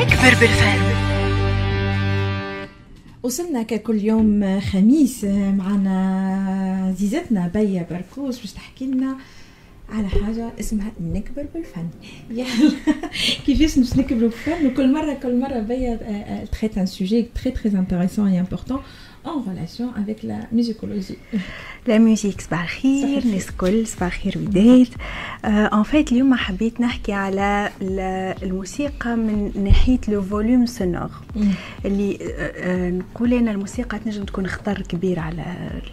نكبر 0.00 0.34
بالفن. 0.40 0.80
وصلنا 3.22 3.62
ككل 3.62 4.04
يوم 4.04 4.60
خميس 4.60 5.24
معنا 5.24 6.94
زيزتنا 6.98 7.48
بيا 7.54 7.86
بركوس 7.90 8.40
باش 8.40 8.52
تحكي 8.52 8.86
لنا 8.86 9.16
على 9.92 10.08
حاجة 10.08 10.52
اسمها 10.60 10.92
نكبر 11.00 11.46
بالفن. 11.54 11.88
يلا. 12.30 12.70
كيفاش 13.46 13.78
باش 13.78 13.96
نكبروا 13.96 14.20
بالفن؟ 14.28 14.66
وكل 14.66 14.92
مرة 14.92 15.14
كل 15.14 15.40
مرة 15.40 15.58
بيا 15.58 15.96
traite 16.52 16.78
un 16.78 16.86
sujet 16.86 17.22
très 17.22 17.50
très 17.52 17.78
intéressant 17.78 18.28
et 18.28 18.40
important 18.40 18.80
en 19.24 19.40
relation 19.40 19.92
avec 19.96 20.22
la 20.22 20.38
musicologie. 20.52 21.18
La 21.86 21.98
musique 21.98 22.40
صباح 22.40 22.62
الخير 22.62 23.22
الناس 23.22 23.48
الكل 23.48 23.86
صباح 23.86 24.14
الخير 24.14 24.38
وداد 24.38 24.88
en 25.44 25.82
fait 25.82 26.12
اليوم 26.12 26.34
حبيت 26.34 26.80
نحكي 26.80 27.12
على 27.12 27.70
الموسيقى 28.42 29.16
من 29.16 29.52
ناحية 29.64 30.00
le 30.08 30.22
volume 30.22 30.66
sonore 30.66 31.10
اللي 31.84 32.18
نقول 32.98 33.34
أنا 33.34 33.50
الموسيقى 33.50 33.98
تنجم 33.98 34.24
تكون 34.24 34.46
خطر 34.46 34.82
كبير 34.82 35.18
على 35.18 35.44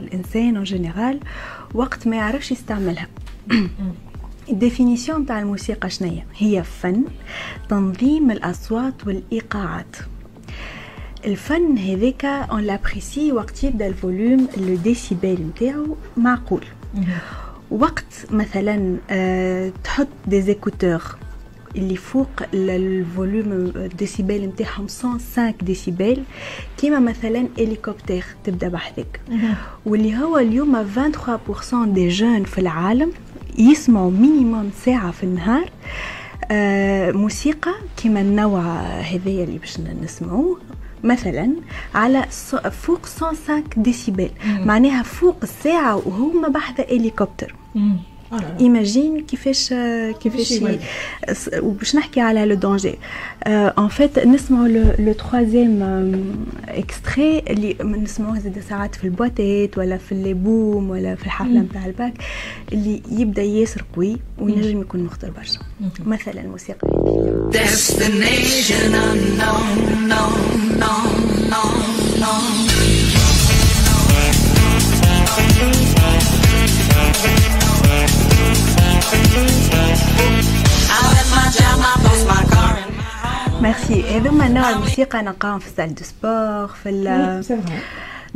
الإنسان 0.02 0.56
en 0.56 0.64
général 0.64 1.20
وقت 1.74 2.08
ما 2.08 2.16
يعرفش 2.16 2.52
يستعملها. 2.52 3.08
ال 4.50 4.57
définition 4.57 5.26
تاع 5.26 5.40
الموسيقى 5.40 5.90
شنية؟ 5.90 6.26
هي 6.38 6.64
فن 6.64 7.04
تنظيم 7.70 8.32
الأصوات 8.32 9.08
والإيقاعات. 9.08 9.96
الفن 11.26 11.78
هذاك 11.78 12.26
on 12.26 12.62
l'apprécie 12.64 13.32
وقت 13.32 13.64
يبدأ 13.64 13.88
ال 13.88 13.96
volume 13.96 14.48
le 14.58 14.76
décibel 14.76 15.38
نتاعو 15.56 15.96
معقول. 16.18 16.64
وقت 17.72 18.26
مثلا 18.32 18.98
أه 19.10 19.72
تحط 19.84 20.08
des 20.28 20.42
écouteurs 20.42 21.02
اللي 21.76 21.96
فوق 21.96 22.30
ال 22.54 22.68
volume 22.68 23.52
ال 23.76 23.84
décibel 23.85 24.46
نتاعهم 24.46 24.88
105 25.04 25.54
ديسيبل 25.62 26.24
كيما 26.78 27.00
مثلا 27.00 27.48
هليكوبتر 27.58 28.24
تبدأ 28.44 28.68
بحذك 28.68 29.22
واللي 29.86 30.18
هو 30.18 30.38
اليوم 30.38 30.86
23% 30.96 31.76
des 31.86 32.08
jeunes 32.08 32.44
في 32.44 32.58
العالم 32.58 33.12
يسمعوا 33.60 34.12
minimum 34.12 34.72
ساعة 34.86 35.12
في 35.12 35.24
النهار 35.24 35.70
آه 36.52 37.12
موسيقى 37.12 37.72
كيما 37.98 38.22
النوع 38.22 38.62
هذايا 38.82 39.44
اللي 39.44 39.58
باش 39.58 39.80
نسمعوه. 40.04 40.58
مثلا 41.04 41.54
على 41.96 42.26
فوق 42.72 43.02
105 43.22 43.64
décibel 43.78 44.30
معناها 44.46 45.04
فوق 45.04 45.36
الساعة 45.44 45.96
وهما 46.08 46.48
بحذا 46.48 46.84
هليكوبتر 46.92 47.56
imagine 48.60 49.26
كيفاش 49.26 49.74
كيفاش 50.20 50.54
وباش 51.60 51.96
نحكي 51.96 52.22
على 52.22 52.46
le 52.46 52.56
danger 52.56 52.96
en 53.48 53.88
fait 53.88 54.20
نسمعوا 54.20 54.68
le 55.00 55.14
troisième 55.14 55.82
extrait 56.68 57.40
اللي 57.40 57.76
نسمعوه 57.84 58.40
زاد 58.40 58.64
ساعات 58.70 58.96
في 58.96 59.04
البواتات 59.04 59.78
ولا 59.78 59.98
في 59.98 60.12
الليبوم 60.12 60.90
ولا 60.90 61.16
في 61.16 61.26
الحفله 61.26 61.60
نتاع 61.60 61.86
الباك 61.86 62.14
اللي 62.74 63.02
يبدا 63.12 63.42
ياسر 63.42 63.84
قوي 63.96 64.18
وينجم 64.40 64.82
يكون 64.82 65.04
مخطر 65.04 65.32
برشا 65.32 65.60
مثلا 66.06 66.42
الموسيقى 66.42 66.88
Destination 67.54 68.94
unknown, 69.08 69.70
known, 70.12 70.40
known, 70.82 71.10
known, 71.52 71.84
known. 72.22 72.58
merci 83.62 84.18
هذوما 84.18 84.48
نوع 84.48 84.70
الموسيقى 84.70 85.22
نلقاهم 85.22 85.60
في 85.60 85.68
ال 85.68 85.72
salles 85.72 85.96
de 85.96 86.04
sport 86.04 86.68
في 86.68 86.90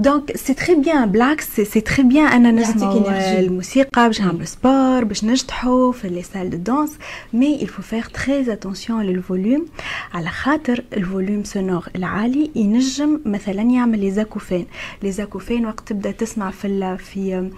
donc 0.01 0.37
c'est 0.37 0.53
très 0.53 0.75
bien 0.75 1.11
بالعكس 1.11 1.61
c'est 1.61 1.81
très 1.81 2.03
bien 2.03 2.25
أنا 2.27 2.51
نسمع 2.51 2.93
الموسيقى 3.39 4.07
باش 4.07 4.21
نعمل 4.21 4.47
sport 4.47 5.03
باش 5.03 5.23
نشطحوا 5.23 5.91
في 5.91 6.09
les 6.09 6.23
salles 6.23 6.49
de 6.49 6.57
danse 6.57 6.97
mais 7.33 7.59
il 7.59 7.67
faut 7.67 7.83
faire 7.93 8.09
très 8.11 8.49
attention 8.49 8.91
لل 8.91 9.10
volume 9.10 9.65
على 10.13 10.29
خاطر 10.29 10.83
ال 10.93 11.00
volume 11.00 11.43
sonore 11.43 11.87
العالي 11.95 12.51
ينجم 12.55 13.19
مثلا 13.25 13.61
يعمل 13.61 13.99
les 13.99 14.11
acouphènes 14.11 14.65
les 15.03 15.11
acouphènes 15.11 15.65
وقت 15.65 15.87
تبدا 15.89 16.11
تسمع 16.11 16.51
في 16.51 16.97
في 16.97 17.49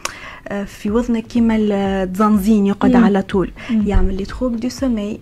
في 0.65 0.91
وذنك 0.91 1.27
كيما 1.27 1.57
الزنزين 1.59 2.65
يقعد 2.65 2.95
على 2.95 3.21
طول 3.21 3.51
يعمل 3.85 4.17
لي 4.17 4.25
troubles 4.25 4.59
de 4.59 4.69
sommeil 4.69 5.19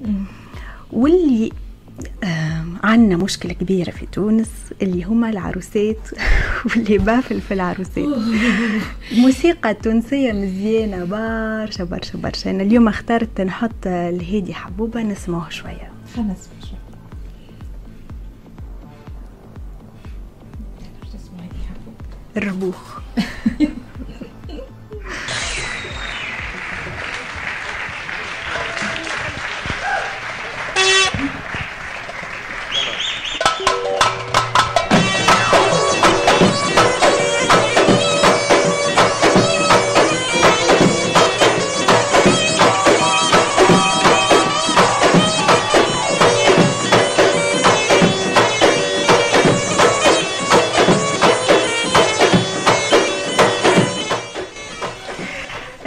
واللي 0.91 1.51
عندنا 2.84 3.17
مشكلة 3.17 3.53
كبيرة 3.53 3.91
في 3.91 4.06
تونس 4.06 4.50
اللي 4.81 5.03
هما 5.03 5.29
العروسات 5.29 5.97
و 6.66 6.73
les 6.73 6.97
baffles 6.97 7.41
في 7.41 7.53
العروسات. 7.53 8.19
موسيقى 9.22 9.73
تونسية 9.73 10.31
مزيانة 10.31 11.03
برشا 11.06 11.84
برشا 11.84 12.17
برشا. 12.17 12.51
أنا 12.51 12.63
اليوم 12.63 12.88
اخترت 12.88 13.41
نحط 13.41 13.88
الهادي 13.88 14.53
حبوبة 14.53 15.01
نسمعه 15.01 15.50
شوية. 15.50 15.91
خلنا 16.16 16.34
نسمع 16.34 16.69
شوية 16.69 16.81
الربوخ. 22.38 23.00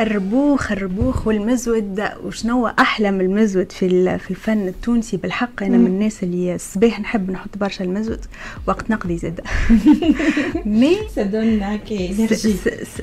الربوخ 0.00 0.72
الربوخ 0.72 1.27
والمزود. 1.27 2.09
وشنو 2.25 2.66
أحلى 2.66 3.10
من 3.10 3.21
المزود 3.21 3.72
في 3.72 4.19
في 4.19 4.31
الفن 4.31 4.69
التونسي؟ 4.69 5.16
بالحق 5.16 5.62
أنا 5.62 5.77
من 5.77 5.87
الناس 5.87 6.22
اللي 6.22 6.55
الصباح 6.55 7.00
نحب 7.00 7.31
نحط 7.31 7.59
برشا 7.60 7.84
المزود 7.84 8.21
وقت 8.66 8.91
نقضي 8.91 9.19
زاد. 9.19 9.41
mais 10.81 10.97
ça 11.17 11.25
donne 11.25 11.45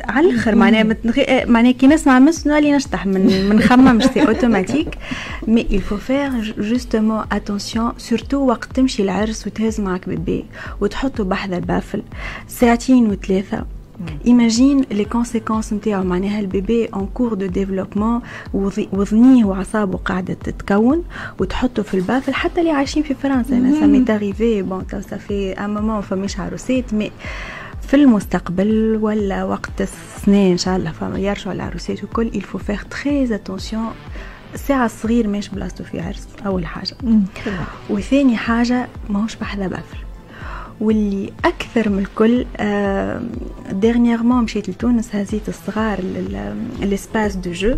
على 0.09 0.29
الأخر 0.29 0.56
معناها 0.56 0.96
معناها 1.46 1.72
كي 1.72 1.88
نسمع 1.88 2.19
مس 2.19 2.47
نولي 2.47 2.72
نشطح 2.72 3.06
من 3.06 3.50
من 3.50 4.02
c'est 4.02 4.28
automatique 4.28 4.98
mais 5.48 5.68
il 5.72 5.81
faut 5.81 6.02
faire 6.09 6.62
justement 6.62 7.35
attention 7.35 8.09
surtout 8.09 8.34
وقت 8.34 8.72
تمشي 8.75 9.03
العرس 9.03 9.47
وتهز 9.47 9.81
معك 9.81 10.09
bébé 10.09 10.46
وتحطه 10.81 11.23
بحذا 11.23 11.58
ال 11.58 11.64
baffle 11.64 12.04
ساعتين 12.47 13.08
وثلاثة. 13.08 13.66
imagine 14.28 14.82
les 14.92 15.06
conséquences 15.06 15.74
نتاعو. 15.74 16.04
معناها 16.04 16.40
ال 16.40 16.49
bébé 16.49 16.86
en 16.86 17.09
cours 17.14 17.34
de 17.34 17.46
développement 17.46 18.22
وذنيه 18.92 19.46
وعصابه 19.46 19.98
قاعدة 19.98 20.34
تتكون 20.34 21.04
وتحطه 21.40 21.84
في 21.84 21.94
ال 21.94 21.99
baffle 21.99 22.34
حتى 22.34 22.60
اللي 22.62 22.72
عايشين 22.72 23.04
في 23.04 23.14
فرنسا. 23.14 23.58
أنا 23.58 23.80
ça 23.80 24.00
m'est 24.00 24.28
arrivé 24.28 24.62
bon 24.62 24.88
tout 24.88 25.02
ça 25.02 25.18
fait 25.18 25.52
un 25.52 25.74
moment 25.74 26.02
فماش 26.02 26.40
عروسات 26.40 26.94
mais 26.94 27.12
في 27.82 27.94
المستقبل 27.98 29.00
ولا 29.02 29.44
وقت 29.44 29.82
السنة 29.82 30.52
إن 30.52 30.58
شاء 30.58 30.78
الله 30.78 30.92
فما 30.92 31.20
يرجعوا 31.20 31.54
العروسات 31.54 32.04
وكل 32.04 32.32
faut 32.42 32.60
faire 32.72 32.84
très 32.96 33.32
attention. 33.32 33.78
ساعة 34.56 34.88
صغير 34.88 35.28
مش 35.28 35.50
بلاصتو 35.50 35.84
في 35.84 36.00
عرس 36.00 36.28
أول 36.46 36.66
حاجة. 36.66 36.96
وثاني 37.90 38.38
حاجة 38.38 38.88
ماهوش 39.09 39.36
بحذا 39.36 39.68
baffle. 39.68 39.97
واللي 40.82 41.34
أكثر 41.46 41.90
من 41.90 42.00
الكل 42.00 42.46
آه 42.58 43.22
dernièrement 43.72 44.44
مشيت 44.44 44.70
لتونس 44.70 45.16
هزيت 45.16 45.50
الصغار 45.50 46.00
ل 46.82 46.89
espace 46.89 47.35
de 47.35 47.52
jeux 47.52 47.76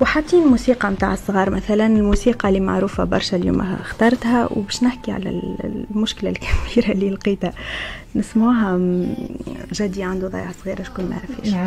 وحاطين 0.00 0.46
موسيقى 0.46 0.90
متاع 0.90 1.12
الصغار 1.12 1.50
مثلا 1.50 1.86
الموسيقى 1.86 2.48
اللي 2.48 2.60
معروفة 2.60 3.04
برشا 3.04 3.36
اليوم 3.36 3.60
اخترتها 3.60 4.48
وباش 4.52 4.82
نحكي 4.82 5.12
على 5.12 5.28
المشكلة 5.64 6.30
الكبيرة 6.34 6.92
اللي 6.92 7.10
لقيتها. 7.10 7.52
نسموها 8.14 8.76
جدي 9.72 10.02
عنده 10.02 10.28
ضيعة 10.28 10.54
صغيرة 10.64 10.82
شكون 10.82 11.04
ما 11.04 11.16
عرفش. 11.16 11.48
ما 11.52 11.62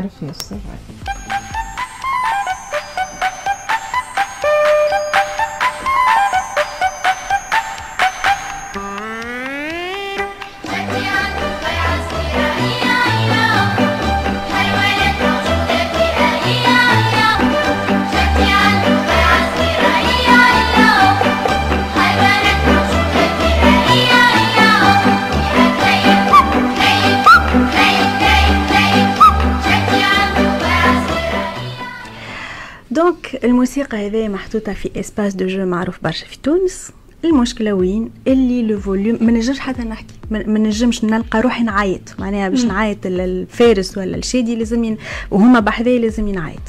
donc 32.95 33.39
الموسيقى 33.43 34.07
هذه 34.07 34.27
محطوطة 34.27 34.73
في 34.73 34.99
espace 34.99 35.33
de 35.33 35.47
jeux 35.47 35.65
معروف 35.65 36.03
برشا 36.03 36.25
في 36.25 36.37
تونس. 36.43 36.91
المشكلة 37.25 37.73
وين؟ 37.73 38.09
اللي 38.27 38.63
le 38.63 38.79
volume 38.79 39.17
ما 39.21 39.31
نجمش 39.31 39.59
حتى 39.59 39.81
نحكي. 39.81 40.13
ما 40.31 40.59
نجمش 40.59 41.03
نلقى 41.03 41.41
روحي 41.41 41.63
نعيط. 41.63 42.15
معناها 42.19 42.49
باش 42.49 42.65
نعيط 42.65 42.97
الفارس 43.05 43.97
ولا 43.97 44.17
الشادي 44.17 44.55
لازم 44.55 44.83
ين... 44.83 44.97
وهما 45.31 45.59
بحذايا 45.59 45.99
لازم 45.99 46.27
ينعيط. 46.27 46.59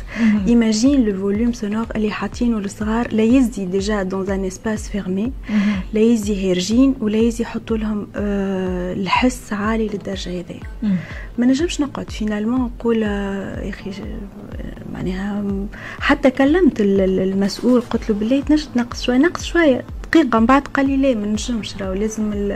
imagine 0.49 1.05
le 1.05 1.21
volume 1.21 1.53
sonore 1.53 1.87
اللي 1.97 2.11
حاطينه 2.11 2.61
للصغار 2.61 3.09
لا 3.13 3.23
يزي 3.23 3.65
déjà 3.65 4.03
dans 4.03 4.31
un 4.31 4.45
espace 4.45 4.89
fermé 4.89 5.33
لا 5.93 6.01
يزي 6.01 6.51
هارجين 6.51 6.95
ولا 7.01 7.17
يزي 7.17 7.43
يحطوا 7.43 7.77
لهم 7.77 8.07
آه 8.17 8.93
الحس 8.93 9.53
عالي 9.53 9.89
للدرجة 9.89 10.31
هذه. 10.31 10.61
ما 11.39 11.47
نجمش 11.47 11.81
نقعد. 11.81 12.11
finalement 12.11 12.61
نقول 12.61 13.03
آه، 13.05 13.65
يا 13.65 13.71
أخي 13.71 13.91
معناها 14.93 15.45
حتى 16.01 16.31
كلمت 16.31 16.81
المسؤول 16.81 17.81
قلت 17.81 18.11
له 18.11 18.17
بالله 18.17 18.41
تنجم 18.41 18.67
تنقص 18.75 19.03
شوية. 19.03 19.19
نقص 19.19 19.45
شوية. 19.45 19.85
دقيقة 20.23 20.39
من 20.39 20.47
بعد 20.47 20.63
قال 20.69 20.87
لي 20.87 20.97
لا 20.97 21.21
ما 21.21 21.27
نجمش 21.27 21.77
راهو 21.77 21.93
لازم 21.93 22.53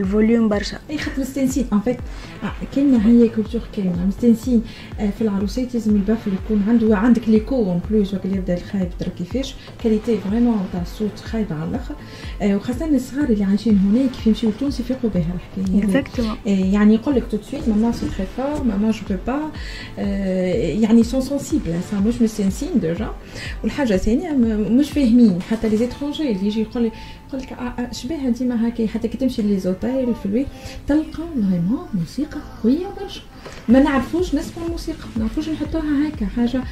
ال 0.00 0.07
volume 0.07 0.48
برشا 0.48 0.78
أي 0.90 0.98
خاطر 0.98 1.20
مستانسين 1.20 1.66
en 1.72 1.80
fait 1.80 1.96
كاين 2.74 2.94
هي 2.94 3.28
culture 3.28 3.60
كاينة. 3.76 4.06
مستانسين 4.06 4.62
في 4.98 5.20
العروسات 5.20 5.74
لازم 5.74 5.96
ال 5.96 6.01
baffle 6.01 6.30
يكون 6.44 6.64
عنده 6.68 6.96
عندك 6.96 7.28
l'écho 7.28 7.56
en 7.56 7.80
plus 7.90 8.14
وقت 8.14 8.24
يبدأ 8.24 8.54
الخايب 8.54 8.88
ترى 8.98 9.10
كيفاش. 9.18 9.54
qualité 9.84 10.18
vraiment 10.18 10.64
تاع 10.72 10.82
الصوت 10.82 11.20
خايبه 11.20 11.54
على 11.54 11.70
الآخر. 11.70 11.94
وخاصة 12.42 12.86
الصغار 12.86 13.28
اللي 13.28 13.44
عايشين 13.44 13.78
هنا 13.78 14.06
كيف 14.06 14.26
يمشيو 14.26 14.50
لتونس 14.50 14.80
يفيقوا 14.80 15.10
بها 15.10 15.34
الحكاية 15.34 15.84
exactement 15.84 16.36
يعني 16.46 16.94
يقول 16.94 17.14
لك 17.14 17.24
tout 17.30 17.35
de 17.35 17.38
suite 17.50 17.68
maman 17.68 17.92
c'est 17.92 18.06
très 18.16 18.26
fort 18.36 18.64
maman 18.64 18.90
je 18.90 19.00
peux 19.10 19.16
pas 19.26 19.50
يعني 20.82 21.02
sont 21.02 21.20
sensibles 21.20 21.74
ça 21.90 22.00
مش 22.00 22.22
مستانسين 22.22 22.68
déjà 22.80 23.10
والحاجة 23.62 23.94
الثانية 23.94 24.30
مش 24.70 24.90
فاهمين. 24.90 25.42
حتى 25.42 25.68
les 25.68 25.76
étrangers 25.76 26.32
اللي 26.32 26.46
يجي 26.46 26.60
يقول 26.60 26.82
لي 26.82 26.92
يقول 27.28 27.42
لك 27.42 27.56
شبيها 27.92 28.30
ديما 28.30 28.68
هكا 28.68 28.86
حتى 28.86 29.08
كي 29.08 29.18
تمشي 29.18 29.42
les 29.90 29.98
hôtels 29.98 30.14
في 30.14 30.26
البيت 30.26 30.46
تلقى 30.86 31.22
vraiment 31.34 31.86
موسيقى 31.94 32.40
قوية 32.62 32.86
برشا. 33.00 33.20
ما 33.68 33.80
نعرفوش 33.80 34.34
نسمع 34.34 34.66
الموسيقى 34.66 34.98
ما 35.16 35.22
نعرفوش 35.22 35.48
نحطوها 35.48 36.08
هكا 36.08 36.26
حاجة. 36.26 36.62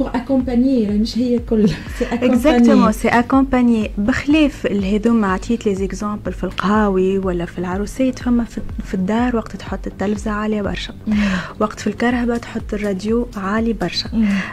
pour 0.00 0.10
accompagner 0.14 0.86
مش 0.86 1.18
هي 1.18 1.38
كل 1.38 1.68
c'est 1.68 2.04
exactement 2.12 2.92
c'est 2.92 3.08
accompagner 3.08 3.90
بخلاف 3.98 4.66
الهذوما 4.66 5.32
عطيت 5.32 5.66
les 5.66 5.74
exemples 5.74 6.32
في 6.32 6.44
القهاوي 6.44 7.18
ولا 7.18 7.44
في 7.44 7.58
العروسات 7.58 8.18
فما 8.18 8.44
في 8.84 8.94
الدار 8.94 9.36
وقت 9.36 9.56
تحط 9.56 9.86
التلفزة 9.86 10.30
عالية 10.30 10.62
برشا. 10.62 10.94
وقت 11.60 11.80
في 11.80 11.86
الكرهبه 11.86 12.36
تحط 12.36 12.74
الراديو 12.74 13.26
عالي 13.36 13.72
برشا. 13.72 14.10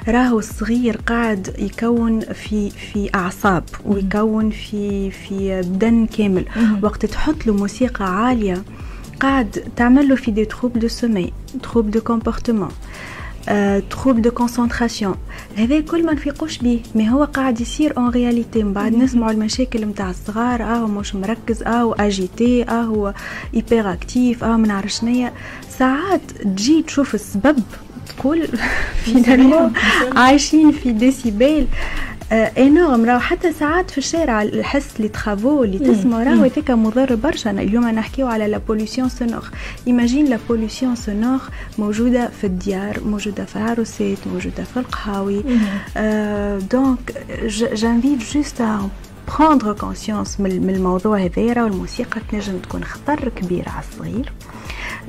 راهو 0.07 0.39
الصغير 0.39 0.97
قاعد 0.97 1.55
يكون 1.59 2.19
في 2.19 2.69
في 2.69 3.09
أعصاب 3.15 3.63
ويكون 3.85 4.49
في 4.49 5.11
في 5.11 5.61
بدن 5.61 6.05
كامل. 6.05 6.45
وقت 6.81 7.05
تحط 7.05 7.47
له 7.47 7.53
موسيقى 7.53 8.25
عالية 8.25 8.63
قاعد 9.19 9.63
تعمل 9.75 10.09
له 10.09 10.15
في 10.15 10.31
des 10.31 10.45
troubles 10.45 10.77
de 10.79 10.87
sommeil 10.87 11.33
troubles 11.63 11.91
de 11.91 12.01
comportement 12.01 12.69
troubles 13.89 14.21
de 14.21 14.31
concentration 14.31 15.15
هذا 15.57 15.79
كل 15.79 16.05
ما 16.05 16.13
نفيقوش 16.13 16.57
بيه 16.57 16.79
ما 16.95 17.09
هو 17.09 17.23
قاعد 17.23 17.61
يصير 17.61 17.97
en 17.97 18.09
réalité 18.09 18.63
من 18.63 18.73
بعد 18.73 18.93
نسمعوا 18.95 19.31
المشاكل 19.31 19.85
نتاع 19.85 20.09
الصغار 20.09 20.63
آه 20.63 20.87
مش 20.87 21.15
مركز 21.15 21.63
آه 21.63 21.95
agité 21.99 22.63
آه 22.63 22.81
هو 22.81 23.13
hyperactif 23.53 24.43
آه 24.43 24.57
ما 24.57 24.67
نعرف 24.67 24.91
شنيا. 24.91 25.33
ساعات 25.79 26.21
تجي 26.31 26.81
تشوف 26.83 27.15
السبب 27.15 27.63
تقول 28.07 28.47
finalement 29.05 29.73
عايشين 30.15 30.71
في 30.71 30.91
décibels 30.91 31.67
énormes 32.31 33.05
راهو 33.05 33.19
حتى 33.19 33.53
ساعات 33.53 33.91
في 33.91 33.97
الشارع 33.97 34.41
الحس 34.41 35.01
les 35.01 35.07
travaux 35.07 35.63
اللي 35.63 35.79
تسمع 35.79 36.23
راهو 36.23 36.43
هذاك 36.43 36.71
مضر 36.71 37.15
برشا. 37.15 37.51
اليوم 37.51 37.87
نحكيو 37.87 38.27
على 38.27 38.47
la 38.47 38.57
pollution 38.57 39.09
sonore 39.09 39.49
imagine 39.87 40.25
la 40.25 40.39
pollution 40.49 40.95
sonore 40.95 41.39
موجودة 41.77 42.29
في 42.41 42.47
الديار 42.47 42.99
موجودة 43.05 43.45
في 43.45 43.55
العروسات 43.55 44.17
موجودة 44.33 44.63
في 44.63 44.77
القهاوي. 44.77 45.43
donc 46.71 47.25
j'invite 47.73 48.33
juste 48.33 48.63
prendre 49.39 49.73
conscience 49.73 50.39
من 50.39 50.69
الموضوع 50.69 51.17
هذا 51.17 51.63
والموسيقى 51.63 52.21
تنجم 52.31 52.57
تكون 52.57 52.83
خطر 52.83 53.29
كبير 53.29 53.69
على 53.69 53.83
الصغير. 53.91 54.31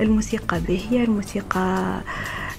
الموسيقى 0.01 0.59
باهية 0.67 1.03
الموسيقى 1.03 1.99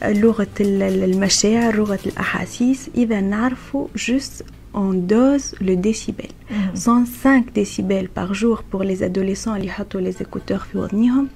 لغة 0.03 0.47
المشاعر 0.59 1.75
لغة 1.75 1.99
الأحاسيس 2.05 2.89
إذا 2.95 3.21
نعرفوا 3.21 3.87
juste 3.95 4.43
on 4.73 4.93
dose 5.13 5.55
le 5.61 5.75
décibel. 5.87 6.31
Mm 6.49 6.55
-hmm. 6.55 6.75
105 6.75 7.53
décibels 7.53 8.09
par 8.09 8.33
jour 8.33 8.63
pour 8.71 8.83
les 8.83 9.03
adolescents 9.03 9.55
اللي 9.55 9.65
يحطوا 9.67 10.01
les 10.01 10.13
écouteurs 10.21 10.63
في 10.71 10.77
ودنيهم 10.77 11.27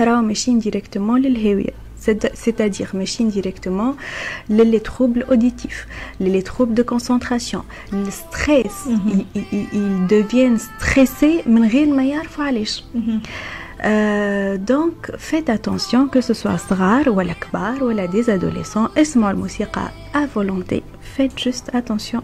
راهو 0.00 0.22
ماشيين 0.22 0.58
ديريكتومون 0.58 1.20
للهاوية 1.20 1.70
c'est-à-dire 2.46 2.94
ماشيين 2.94 3.28
ديريكتومون 3.30 3.96
للي 4.50 4.80
troubles 4.80 5.22
auditifs 5.32 5.86
للي 6.20 6.42
troubles 6.42 6.74
de 6.80 6.82
concentration 6.94 7.60
le 7.92 8.10
stress 8.10 8.76
mm 8.86 8.96
-hmm. 8.96 9.24
ils, 9.36 9.44
ils, 9.52 9.66
ils 9.72 10.06
deviennent 10.06 10.58
stressés 10.60 11.48
من 11.48 11.68
غير 11.68 11.86
ما 11.86 12.04
يعرفوا 12.04 12.44
علاش 12.44 12.84
mm 12.94 12.98
-hmm. 12.98 13.28
Euh, 13.84 14.56
donc 14.56 15.10
faites 15.18 15.50
attention 15.50 16.08
que 16.08 16.20
ce 16.20 16.34
soit 16.34 16.56
صغار 16.56 17.08
ولا 17.08 17.32
كبار 17.32 17.82
ولا 17.84 18.06
des 18.06 18.24
adolescents 18.28 18.98
اسمعوا 18.98 19.30
الموسيقى 19.32 19.88
à 20.14 20.38
volonté 20.38 20.82
faites 21.16 21.38
juste 21.38 21.74
attention 21.76 22.20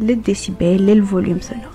للديسيبل 0.00 0.86
للفوليوم 0.86 1.40
سونور 1.40 1.72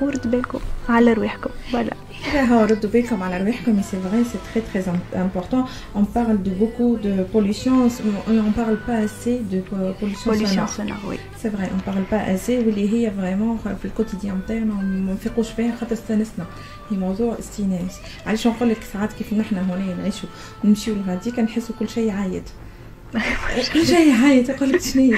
ورد 0.00 0.30
بالكم 0.30 0.58
على 0.88 1.12
رواحكم 1.12 1.47
فوالا 1.72 1.94
ردوا 2.64 2.90
بالكم 2.90 3.22
على 3.22 3.42
رواحكم 3.42 3.82
c'est 3.82 4.02
vrai 4.06 4.24
c'est 4.32 4.42
très 4.50 4.62
très 4.70 4.84
important 5.26 5.64
on 5.94 6.04
parle 6.04 6.42
de 6.42 6.50
beaucoup 6.50 6.96
de 7.06 7.12
pollution 7.32 7.88
on 8.28 8.52
parle 8.52 8.78
pas 8.86 8.98
assez 9.06 9.36
de 9.52 9.60
pollution, 10.00 10.30
pollution 10.30 10.66
sonore 10.66 11.02
oui 11.10 11.18
c'est 11.40 11.52
vrai 11.56 11.66
on 11.76 11.80
parle 11.90 12.04
pas 12.12 12.22
assez 12.34 12.58
واللي 12.66 12.92
هي 12.92 13.10
vraiment 13.10 13.68
في 13.82 13.84
الكوتيديان 13.84 14.38
نتاعنا 14.38 14.64
ما 14.64 15.12
نفيقوش 15.12 15.50
فيها 15.50 15.76
خاطر 15.76 15.92
استانسنا 15.92 16.46
هي 16.90 16.96
موضوع 16.96 17.38
استئناس 17.38 17.98
علاش 18.26 18.46
نقول 18.46 18.68
لك 18.68 18.82
ساعات 18.92 19.12
كيف 19.12 19.32
نحن 19.32 19.56
هنا 19.56 19.94
نعيشوا 19.94 20.28
ونمشيو 20.64 20.94
لغادي 20.94 21.30
كنحسوا 21.30 21.74
كل 21.78 21.88
شيء 21.88 22.10
عايد 22.10 22.42
كل 23.73 23.87
شيء 23.87 24.11
عايد 24.23 24.49
يقول 24.49 24.69
لك 24.69 24.81
شنو 24.81 25.13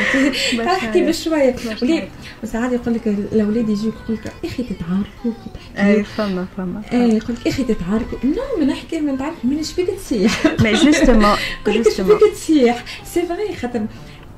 احكي 0.66 1.02
بشوية. 1.02 1.56
وليه 1.82 2.10
وساعات 2.44 2.72
يقول 2.72 2.94
لك 2.94 3.08
الاولاد 3.08 3.70
يجيوك 3.70 3.96
يقول 4.04 4.18
لك 4.18 4.34
أخي 4.46 4.64
تتعاركوا 4.64 5.32
اي 5.78 6.04
فما 6.04 6.46
فما. 6.58 6.82
اي 6.94 6.98
يقول 6.98 7.36
لك 7.36 7.48
أخي 7.48 7.64
تتعاركوا. 7.64 8.18
نو 8.24 8.60
ما 8.60 8.66
نحكي 8.66 9.00
ما 9.00 9.12
نتعارك 9.12 9.36
من 9.44 9.58
إيش 9.58 9.74
بيك 9.74 9.90
تسيح 9.90 10.46
مي 10.60 10.74
جوستومون 10.74 11.36
justement 11.68 12.18
بيك 12.18 12.34
تسيح 12.34 12.84
c'est 13.14 13.22
vrai 13.26 13.56
خاطر 13.56 13.86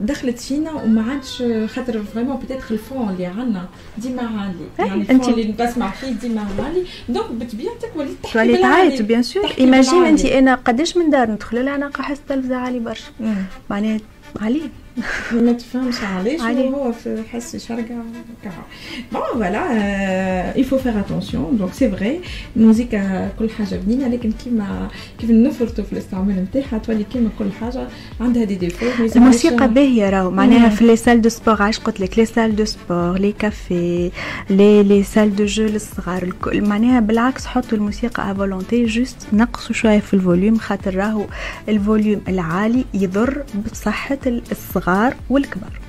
دخلت 0.01 0.39
فينا 0.39 0.71
وما 0.73 1.11
عادش 1.11 1.43
خاطر 1.75 2.03
vraiment 2.03 2.37
peut-être 2.37 2.63
ال 2.71 2.79
fond 2.79 3.09
اللي 3.09 3.25
عندنا 3.25 3.65
ديما 3.97 4.21
عالي 4.21 4.89
يعني 4.89 5.01
ال 5.01 5.08
fond 5.08 5.33
اللي 5.33 5.51
بسمع 5.59 5.91
فيه 5.91 6.11
ديما 6.11 6.47
عالي 6.63 6.83
donc 7.09 7.31
بطبيعتك 7.31 7.91
وليت 7.95 8.17
تحكي 8.23 8.33
تولي 8.33 8.57
تعيط 8.57 9.01
bien 9.01 9.23
sûr 9.23 9.51
imagine 9.59 10.05
انت 10.05 10.25
أنا 10.25 10.55
قداش 10.55 10.97
من 10.97 11.09
دار 11.09 11.31
ندخل 11.31 11.65
لها 11.65 11.75
أنا 11.75 11.91
حاسة 11.95 12.19
التلفزه 12.21 12.55
عالي 12.55 12.79
برشا. 12.79 13.11
معناها 13.69 13.99
عليه 14.41 14.61
ما 15.31 15.51
تفهمش 15.51 16.03
علاش 16.03 16.41
هو 16.41 16.91
في 16.91 17.23
حس 17.31 17.55
شرقة 17.55 17.95
bon 19.13 19.21
voilà 19.33 20.53
il 20.55 20.65
faut 20.65 20.77
faire 20.77 20.97
attention. 20.97 21.61
Donc 21.61 21.71
c'est 21.79 21.87
vrai. 21.97 22.27
الموسيقى 22.57 23.29
كل 23.39 23.49
حاجة 23.49 23.75
بنينة. 23.75 24.07
لكن 24.07 24.31
كيما 24.31 24.87
كيف 25.19 25.29
نفرطوا 25.29 25.83
في 25.83 25.93
الاستعمال 25.93 26.43
نتاعها 26.43 26.77
تولي 26.77 27.03
كيما 27.03 27.29
كل 27.39 27.51
حاجة 27.61 27.87
عندها 28.21 28.43
دي 28.43 28.55
ديفو 28.55 28.85
الموسيقى 29.15 29.73
باهية 29.73 30.09
راهو 30.09 30.31
معناها 30.31 30.69
في 30.69 30.85
les 30.87 30.95
salles 30.95 31.21
de 31.21 31.29
sport 31.29 31.61
عاش 31.61 31.79
قلت 31.79 31.99
لك؟ 31.99 32.19
les 32.19 32.25
salles 32.25 32.55
de 32.55 32.65
sport 32.65 33.17
les 33.19 33.31
cafés 33.31 34.11
les 34.49 34.83
les 34.83 35.03
salles 35.03 35.35
de 35.35 35.45
jeux 35.45 35.63
للصغار 35.63 36.23
الكل. 36.23 36.61
معناها 36.61 36.99
بالعكس 36.99 37.45
حطوا 37.45 37.77
الموسيقى 37.77 38.31
à 38.31 38.33
volonté 38.33 38.85
juste 38.85 39.17
نقصوا 39.33 39.75
شوية 39.75 39.99
في 39.99 40.13
ال 40.13 40.20
volume 40.20 40.57
خاطر 40.57 40.95
راهو 40.95 41.25
ال 41.69 41.77
volume 41.77 42.21
العالي 42.27 42.85
يضر 42.93 43.43
بصحة 43.71 44.17
الصغار 44.83 45.15
والكبار 45.29 45.79